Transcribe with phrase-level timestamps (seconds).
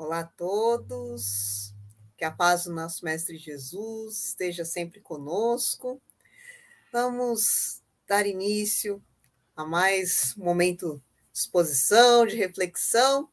[0.00, 1.74] Olá a todos,
[2.16, 6.00] que a paz do nosso Mestre Jesus esteja sempre conosco.
[6.92, 9.02] Vamos dar início
[9.56, 13.28] a mais um momento de exposição, de reflexão,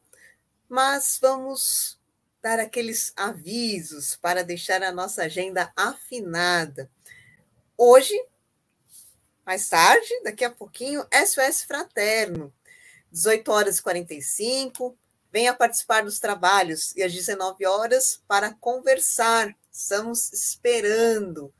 [0.68, 2.00] mas vamos
[2.42, 6.90] dar aqueles avisos para deixar a nossa agenda afinada.
[7.78, 8.20] Hoje,
[9.46, 12.52] mais tarde, daqui a pouquinho, SOS Fraterno,
[13.12, 14.98] 18 horas e 45,
[15.36, 19.54] venha participar dos trabalhos e às 19 horas para conversar.
[19.70, 21.52] Estamos esperando.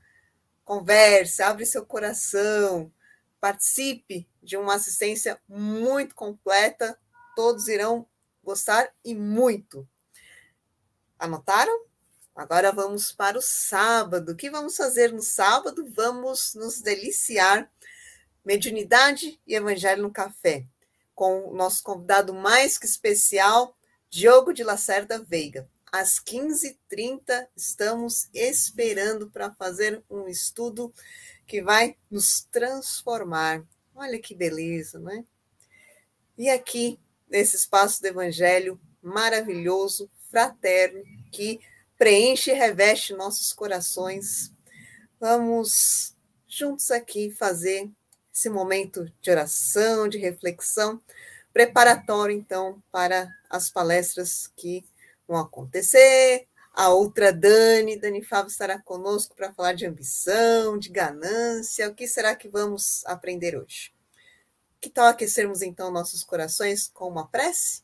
[0.65, 2.91] Converse, abre seu coração,
[3.39, 6.99] participe de uma assistência muito completa.
[7.37, 8.09] Todos irão
[8.43, 9.87] gostar e muito.
[11.19, 11.85] Anotaram?
[12.35, 14.33] Agora vamos para o sábado.
[14.33, 15.87] O que vamos fazer no sábado?
[15.91, 17.71] Vamos nos deliciar.
[18.43, 20.67] Mediunidade e Evangelho no Café
[21.17, 23.75] com o nosso convidado mais que especial,
[24.11, 25.69] Diogo de Lacerda Veiga.
[25.91, 30.93] Às 15h30, estamos esperando para fazer um estudo
[31.47, 33.65] que vai nos transformar.
[33.95, 35.25] Olha que beleza, não é?
[36.37, 41.61] E aqui, nesse espaço do Evangelho maravilhoso, fraterno, que
[41.97, 44.53] preenche e reveste nossos corações,
[45.19, 46.15] vamos
[46.47, 47.91] juntos aqui fazer
[48.37, 51.01] esse momento de oração, de reflexão,
[51.55, 54.85] preparatório, então, para as palestras que
[55.27, 56.47] vão acontecer.
[56.71, 61.89] A outra Dani, Dani Fábio estará conosco para falar de ambição, de ganância.
[61.89, 63.95] O que será que vamos aprender hoje?
[64.83, 67.83] Que tal aquecermos então nossos corações com uma prece?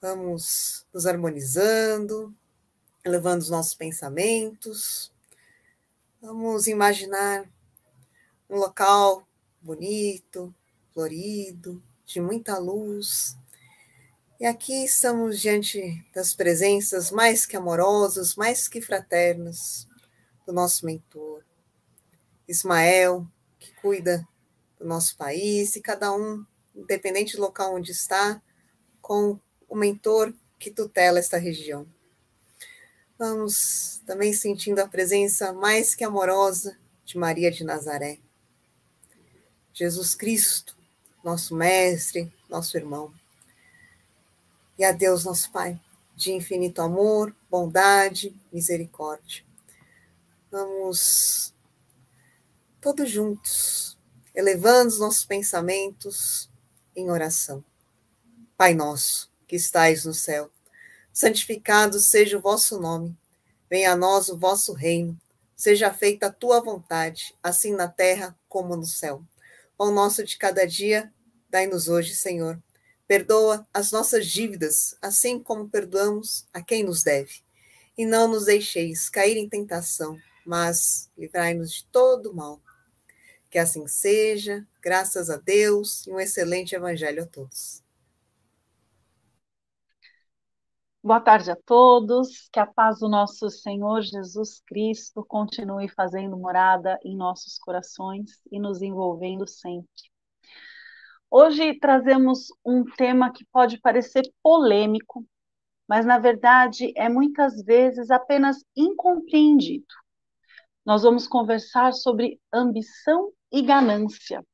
[0.00, 2.34] Vamos nos harmonizando,
[3.04, 5.12] elevando os nossos pensamentos.
[6.20, 7.48] Vamos imaginar
[8.50, 9.27] um local
[9.68, 10.54] bonito,
[10.94, 13.36] florido, de muita luz.
[14.40, 19.86] E aqui estamos diante das presenças mais que amorosas, mais que fraternas
[20.46, 21.44] do nosso mentor,
[22.48, 23.26] Ismael,
[23.58, 24.26] que cuida
[24.78, 28.40] do nosso país, e cada um, independente do local onde está,
[29.02, 31.86] com o mentor que tutela esta região.
[33.18, 38.18] Vamos também sentindo a presença mais que amorosa de Maria de Nazaré
[39.78, 40.76] Jesus Cristo,
[41.22, 43.14] nosso Mestre, nosso irmão.
[44.76, 45.80] E a Deus, nosso Pai,
[46.16, 49.44] de infinito amor, bondade, misericórdia.
[50.50, 51.54] Vamos
[52.80, 53.96] todos juntos,
[54.34, 56.50] elevando os nossos pensamentos
[56.96, 57.64] em oração.
[58.56, 60.50] Pai nosso, que estais no céu,
[61.12, 63.16] santificado seja o vosso nome.
[63.70, 65.16] Venha a nós o vosso reino.
[65.54, 69.22] Seja feita a tua vontade, assim na terra como no céu.
[69.78, 71.14] Pão nosso de cada dia,
[71.48, 72.60] dai-nos hoje, Senhor.
[73.06, 77.44] Perdoa as nossas dívidas, assim como perdoamos a quem nos deve.
[77.96, 82.60] E não nos deixeis cair em tentação, mas livrai-nos de todo mal.
[83.48, 87.80] Que assim seja, graças a Deus e um excelente evangelho a todos.
[91.08, 96.98] Boa tarde a todos, que a paz do nosso Senhor Jesus Cristo continue fazendo morada
[97.02, 99.88] em nossos corações e nos envolvendo sempre.
[101.30, 105.26] Hoje trazemos um tema que pode parecer polêmico,
[105.88, 109.86] mas na verdade é muitas vezes apenas incompreendido.
[110.84, 114.44] Nós vamos conversar sobre ambição e ganância.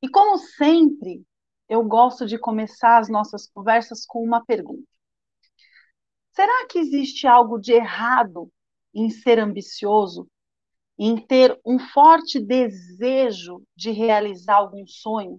[0.00, 1.22] E como sempre,
[1.68, 4.88] eu gosto de começar as nossas conversas com uma pergunta.
[6.40, 8.50] Será que existe algo de errado
[8.94, 10.26] em ser ambicioso,
[10.98, 15.38] em ter um forte desejo de realizar algum sonho,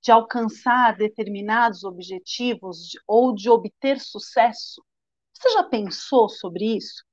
[0.00, 4.84] de alcançar determinados objetivos ou de obter sucesso?
[5.32, 7.04] Você já pensou sobre isso?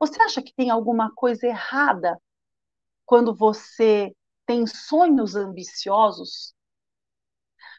[0.00, 2.18] Você acha que tem alguma coisa errada
[3.04, 4.10] quando você
[4.46, 6.54] tem sonhos ambiciosos?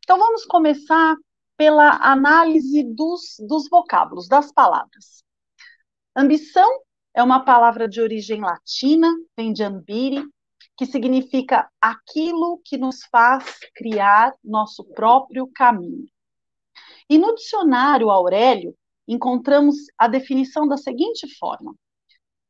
[0.04, 1.16] Então vamos começar
[1.60, 5.26] pela análise dos, dos vocábulos, das palavras.
[6.16, 6.70] Ambição
[7.14, 10.24] é uma palavra de origem latina, vem de ambire,
[10.78, 16.08] que significa aquilo que nos faz criar nosso próprio caminho.
[17.10, 18.74] E no dicionário Aurélio,
[19.06, 21.76] encontramos a definição da seguinte forma: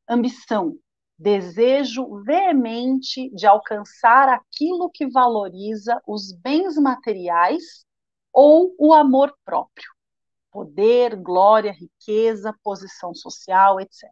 [0.08, 0.76] ambição,
[1.18, 7.84] desejo veemente de alcançar aquilo que valoriza os bens materiais
[8.32, 9.90] ou o amor próprio,
[10.50, 14.10] poder, glória, riqueza, posição social, etc.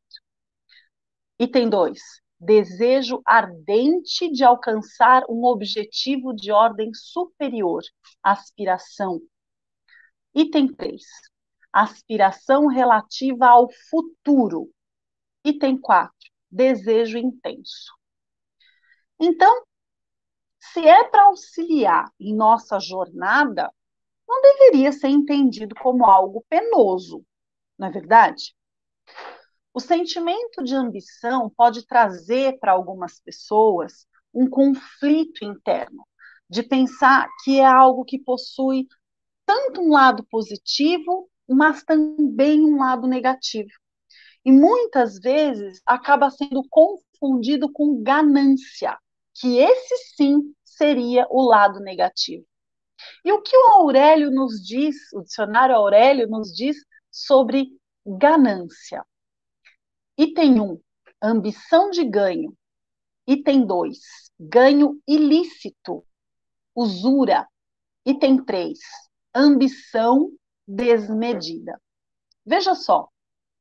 [1.39, 2.01] Item 2.
[2.41, 7.83] Desejo ardente de alcançar um objetivo de ordem superior,
[8.23, 9.21] aspiração.
[10.35, 11.03] Item 3.
[11.73, 14.71] aspiração relativa ao futuro.
[15.45, 16.13] Item 4,
[16.51, 17.93] desejo intenso.
[19.19, 19.65] Então,
[20.61, 23.73] se é para auxiliar em nossa jornada,
[24.29, 27.25] não deveria ser entendido como algo penoso,
[27.79, 28.55] não é verdade?
[29.73, 36.07] O sentimento de ambição pode trazer para algumas pessoas um conflito interno,
[36.51, 38.87] de pensar que é algo que possui
[39.47, 43.71] tanto um lado positivo, mas também um lado negativo.
[44.45, 48.99] E muitas vezes acaba sendo confundido com ganância,
[49.35, 52.45] que esse sim seria o lado negativo.
[53.25, 56.77] E o que o Aurélio nos diz, o dicionário Aurélio nos diz
[57.11, 57.69] sobre
[58.05, 59.05] ganância?
[60.17, 60.81] Item 1,
[61.23, 62.57] ambição de ganho.
[63.27, 63.99] Item 2,
[64.41, 66.05] ganho ilícito,
[66.75, 67.47] usura.
[68.05, 68.79] Item 3,
[69.35, 70.33] ambição
[70.67, 71.81] desmedida.
[72.45, 73.09] Veja só,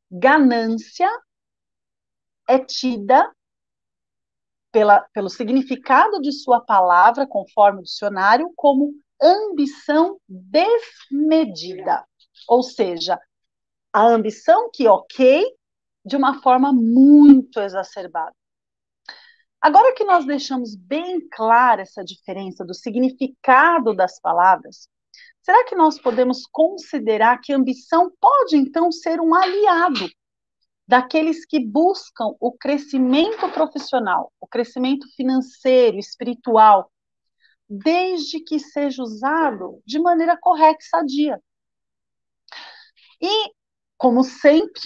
[0.10, 1.10] ganância
[2.48, 3.30] é tida
[4.72, 12.06] pela, pelo significado de sua palavra, conforme o dicionário, como ambição desmedida.
[12.48, 13.19] Ou seja,
[13.92, 15.46] a ambição que, ok,
[16.06, 18.34] de uma forma muito exacerbada.
[19.60, 24.88] Agora que nós deixamos bem clara essa diferença do significado das palavras,
[25.42, 30.08] será que nós podemos considerar que ambição pode então ser um aliado
[30.88, 36.90] daqueles que buscam o crescimento profissional, o crescimento financeiro, espiritual,
[37.69, 41.42] desde que seja usado de maneira correta e sadia.
[43.22, 43.52] E,
[43.98, 44.81] como sempre,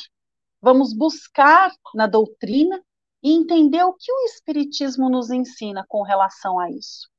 [0.61, 2.81] vamos buscar na doutrina
[3.23, 7.09] e entender o que o Espiritismo nos ensina com relação a isso.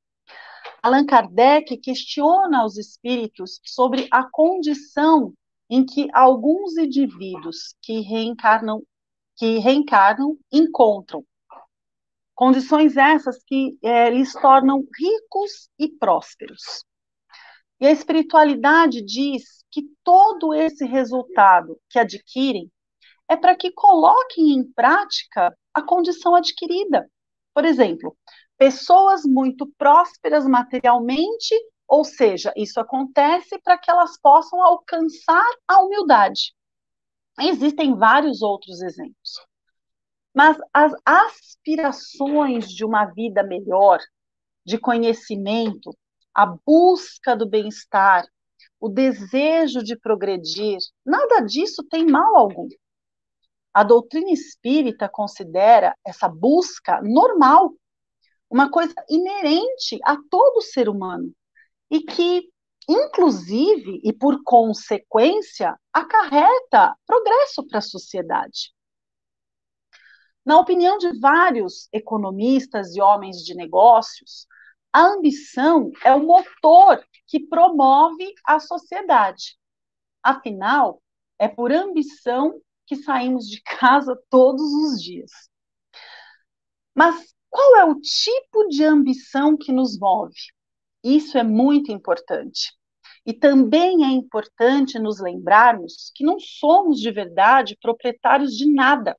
[0.83, 5.33] Allan Kardec questiona os espíritos sobre a condição
[5.71, 8.83] em que alguns indivíduos que reencarnam,
[9.37, 11.25] que reencarnam encontram.
[12.43, 16.85] Condições essas que é, lhes tornam ricos e prósperos.
[17.81, 22.69] E a espiritualidade diz que todo esse resultado que adquirem
[23.29, 27.09] é para que coloquem em prática a condição adquirida.
[27.55, 28.17] Por exemplo,
[28.59, 31.55] pessoas muito prósperas materialmente
[31.87, 36.53] ou seja, isso acontece para que elas possam alcançar a humildade.
[37.39, 39.52] Existem vários outros exemplos.
[40.35, 44.01] Mas as aspirações de uma vida melhor,
[44.65, 45.97] de conhecimento,
[46.35, 48.25] a busca do bem-estar,
[48.81, 52.69] o desejo de progredir, nada disso tem mal algum.
[53.73, 57.75] A doutrina espírita considera essa busca normal,
[58.51, 61.33] uma coisa inerente a todo ser humano
[61.91, 62.51] e que,
[62.89, 68.73] inclusive e por consequência, acarreta progresso para a sociedade.
[70.45, 74.47] Na opinião de vários economistas e homens de negócios,
[74.93, 79.57] a ambição é o motor que promove a sociedade.
[80.23, 81.03] Afinal,
[81.39, 85.31] é por ambição que saímos de casa todos os dias.
[86.95, 90.35] Mas qual é o tipo de ambição que nos move?
[91.03, 92.73] Isso é muito importante.
[93.25, 99.17] E também é importante nos lembrarmos que não somos de verdade proprietários de nada.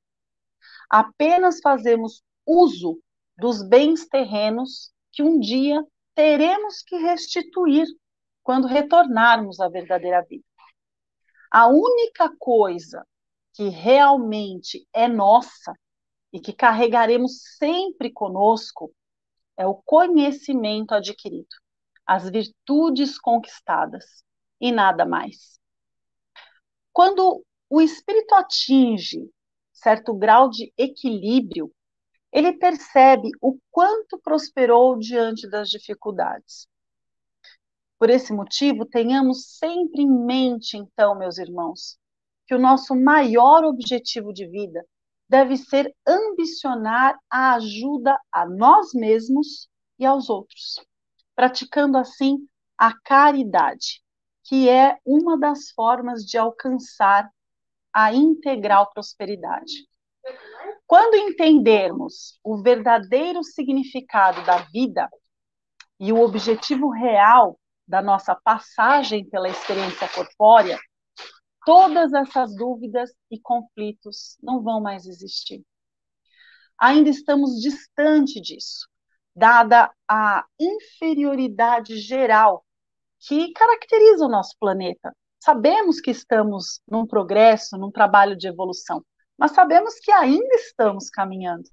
[0.88, 3.00] Apenas fazemos uso
[3.36, 7.86] dos bens terrenos que um dia teremos que restituir
[8.42, 10.44] quando retornarmos à verdadeira vida.
[11.50, 13.06] A única coisa
[13.52, 15.72] que realmente é nossa
[16.32, 18.92] e que carregaremos sempre conosco
[19.56, 21.64] é o conhecimento adquirido
[22.06, 24.22] as virtudes conquistadas
[24.60, 25.58] e nada mais.
[26.92, 29.30] Quando o espírito atinge
[29.84, 31.70] certo grau de equilíbrio,
[32.32, 36.66] ele percebe o quanto prosperou diante das dificuldades.
[37.98, 41.96] Por esse motivo, tenhamos sempre em mente, então, meus irmãos,
[42.46, 44.84] que o nosso maior objetivo de vida
[45.28, 50.80] deve ser ambicionar a ajuda a nós mesmos e aos outros
[51.34, 52.38] praticando assim
[52.78, 54.02] a caridade,
[54.44, 57.30] que é uma das formas de alcançar
[57.94, 59.86] a integral prosperidade.
[60.86, 65.08] Quando entendermos o verdadeiro significado da vida
[66.00, 70.78] e o objetivo real da nossa passagem pela experiência corpórea,
[71.64, 75.62] todas essas dúvidas e conflitos não vão mais existir.
[76.78, 78.88] Ainda estamos distante disso
[79.34, 82.64] dada a inferioridade geral
[83.18, 89.04] que caracteriza o nosso planeta, sabemos que estamos num progresso, num trabalho de evolução,
[89.36, 91.68] mas sabemos que ainda estamos caminhando.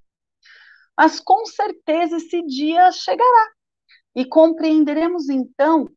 [0.97, 3.51] Mas com certeza esse dia chegará
[4.13, 5.87] e compreenderemos então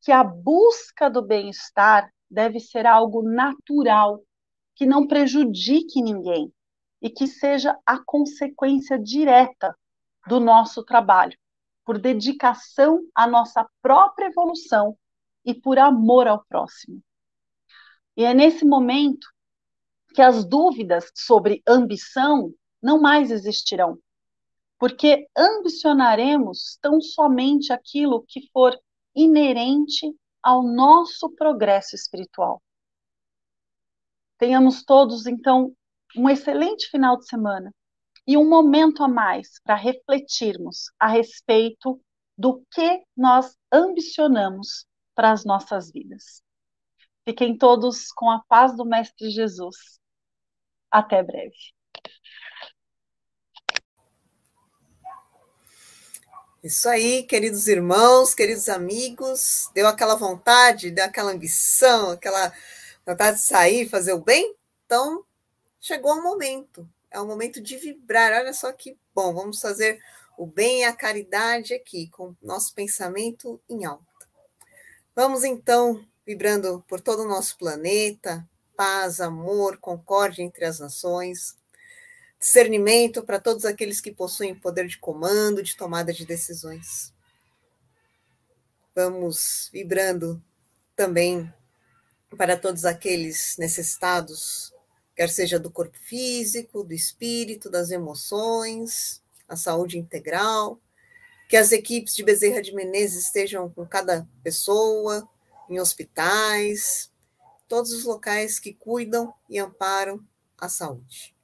[0.00, 4.22] que a busca do bem-estar deve ser algo natural,
[4.76, 6.52] que não prejudique ninguém
[7.02, 9.76] e que seja a consequência direta
[10.28, 11.36] do nosso trabalho,
[11.84, 14.96] por dedicação à nossa própria evolução
[15.44, 17.02] e por amor ao próximo.
[18.16, 19.26] E é nesse momento
[20.14, 23.98] que as dúvidas sobre ambição não mais existirão,
[24.78, 28.78] porque ambicionaremos tão somente aquilo que for
[29.14, 32.62] inerente ao nosso progresso espiritual.
[34.38, 35.74] Tenhamos todos, então,
[36.16, 37.74] um excelente final de semana
[38.26, 42.00] e um momento a mais para refletirmos a respeito
[42.36, 46.45] do que nós ambicionamos para as nossas vidas.
[47.28, 49.98] Fiquem todos com a paz do Mestre Jesus.
[50.88, 51.56] Até breve.
[56.62, 62.52] Isso aí, queridos irmãos, queridos amigos, deu aquela vontade, deu aquela ambição, aquela
[63.04, 64.54] vontade de sair, fazer o bem?
[64.84, 65.24] Então,
[65.80, 66.88] chegou o momento.
[67.10, 68.32] É o momento de vibrar.
[68.40, 70.00] Olha só que bom, vamos fazer
[70.38, 74.04] o bem e a caridade aqui, com nosso pensamento em alta.
[75.14, 81.56] Vamos então vibrando por todo o nosso planeta, paz, amor, concórdia entre as nações
[82.38, 87.12] discernimento para todos aqueles que possuem poder de comando, de tomada de decisões.
[88.94, 90.42] Vamos vibrando
[90.94, 91.52] também
[92.36, 94.72] para todos aqueles necessitados,
[95.14, 100.80] quer seja do corpo físico, do espírito, das emoções, a saúde integral,
[101.48, 105.28] que as equipes de Bezerra de Menezes estejam com cada pessoa,
[105.68, 107.12] em hospitais,
[107.68, 110.24] todos os locais que cuidam e amparam
[110.58, 111.36] a saúde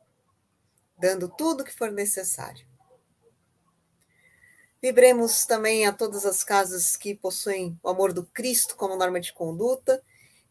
[1.02, 2.64] dando tudo o que for necessário.
[4.80, 9.32] Vibremos também a todas as casas que possuem o amor do Cristo como norma de
[9.32, 10.00] conduta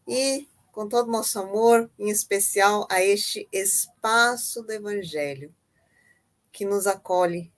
[0.06, 5.54] e, com todo o nosso amor, em especial a este espaço do Evangelho,
[6.52, 7.50] que nos acolhe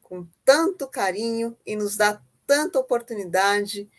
[0.00, 3.90] com tanto carinho e nos dá tanta oportunidade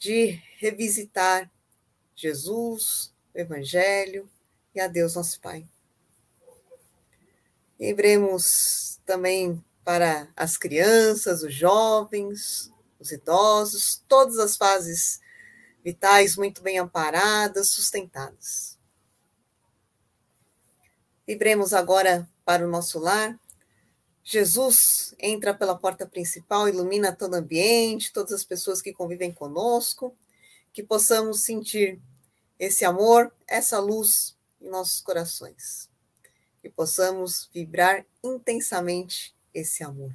[0.00, 1.52] de revisitar
[2.16, 4.28] Jesus, o Evangelho
[4.74, 5.68] e a Deus nosso Pai.
[7.78, 15.20] Lembremos também para as crianças, os jovens, os idosos, todas as fases
[15.84, 18.78] vitais muito bem amparadas, sustentadas.
[21.26, 23.38] Vibremos agora para o nosso lar.
[24.22, 30.16] Jesus entra pela porta principal, ilumina todo o ambiente, todas as pessoas que convivem conosco,
[30.72, 32.00] que possamos sentir
[32.58, 35.90] esse amor, essa luz em nossos corações
[36.62, 40.12] e possamos vibrar intensamente esse amor.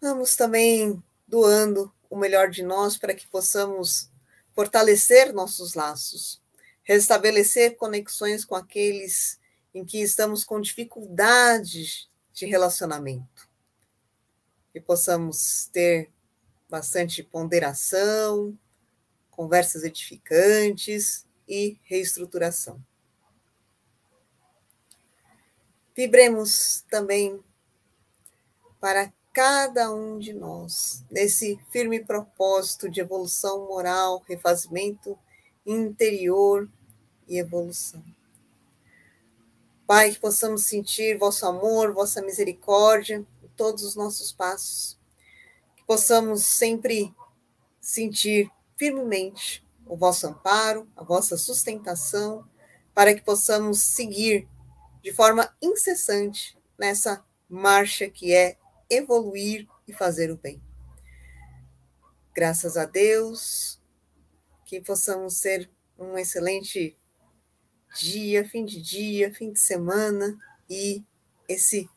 [0.00, 4.10] Vamos também doando o melhor de nós para que possamos
[4.54, 6.40] fortalecer nossos laços,
[6.82, 9.38] restabelecer conexões com aqueles
[9.74, 13.48] em que estamos com dificuldades de relacionamento.
[14.74, 16.10] E possamos ter
[16.68, 18.56] bastante ponderação,
[19.30, 22.82] conversas edificantes e reestruturação.
[25.94, 27.42] Vibremos também
[28.80, 35.18] para cada um de nós nesse firme propósito de evolução moral, refazimento
[35.66, 36.68] interior
[37.28, 38.02] e evolução.
[39.90, 44.96] Pai, que possamos sentir vosso amor, vossa misericórdia em todos os nossos passos.
[45.74, 47.12] Que possamos sempre
[47.80, 52.48] sentir firmemente o vosso amparo, a vossa sustentação,
[52.94, 54.48] para que possamos seguir
[55.02, 58.56] de forma incessante nessa marcha que é
[58.88, 60.62] evoluir e fazer o bem.
[62.32, 63.80] Graças a Deus,
[64.64, 65.68] que possamos ser
[65.98, 66.96] um excelente
[67.94, 71.02] dia, fim de dia, fim de semana e
[71.48, 71.88] esse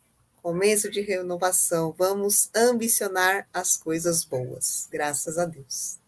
[0.42, 1.96] começo de renovação.
[1.98, 4.88] Vamos ambicionar as coisas boas.
[4.92, 6.03] Graças a Deus.